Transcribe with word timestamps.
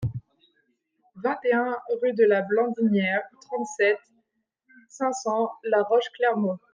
vingt 1.23 1.45
et 1.45 1.53
un 1.53 1.77
rue 2.01 2.13
de 2.13 2.25
la 2.25 2.41
Blandinière, 2.41 3.21
trente-sept, 3.41 3.99
cinq 4.89 5.13
cents, 5.13 5.51
La 5.63 5.83
Roche-Clermault 5.83 6.57